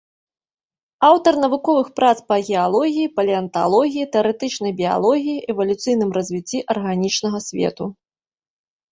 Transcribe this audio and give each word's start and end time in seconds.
Аўтар 1.07 1.33
навуковых 1.43 1.87
прац 1.97 2.13
па 2.31 2.37
геалогіі, 2.53 3.11
палеанталогіі, 3.17 4.07
тэарэтычнай 4.15 4.73
біялогіі, 4.79 5.35
эвалюцыйным 5.55 6.09
развіцці 6.19 6.59
арганічнага 6.77 7.39
свету. 7.49 7.85